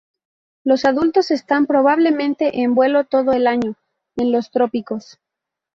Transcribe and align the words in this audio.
Los 0.63 0.85
adultos 0.85 1.29
están 1.29 1.67
probablemente 1.67 2.61
en 2.61 2.73
vuelo 2.73 3.03
todo 3.05 3.33
el 3.33 3.45
año 3.45 3.75
en 4.15 4.31
los 4.31 4.49
trópicos. 4.49 5.19